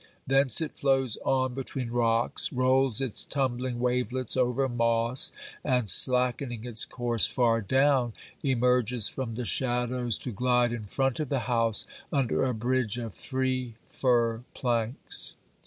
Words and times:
Thence 0.25 0.61
it 0.61 0.71
flows 0.75 1.17
on 1.23 1.53
between 1.53 1.91
rocks, 1.91 2.51
rolls 2.51 3.01
its 3.01 3.23
tumbling 3.23 3.79
wavelets 3.79 4.35
over 4.35 4.67
moss, 4.67 5.31
and, 5.63 5.87
slackening 5.87 6.63
its 6.65 6.85
course 6.85 7.27
far 7.27 7.61
down, 7.61 8.13
emerges 8.41 9.07
from 9.07 9.35
the 9.35 9.45
shadows 9.45 10.17
to 10.17 10.31
glide 10.31 10.73
in 10.73 10.85
front 10.85 11.19
of 11.19 11.29
the 11.29 11.41
house 11.41 11.85
under 12.11 12.43
a 12.43 12.53
bridge 12.55 12.97
of 12.97 13.13
three 13.13 13.75
fir 13.91 14.39
planks. 14.55 15.35